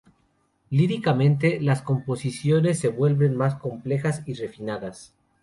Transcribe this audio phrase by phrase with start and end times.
[0.71, 5.13] Líricamente, las composiciones se vuelven más complejas y refinadas.